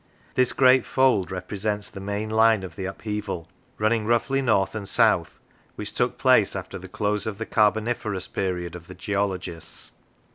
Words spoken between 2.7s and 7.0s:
the upheaval, running roughly north and south, which took place after the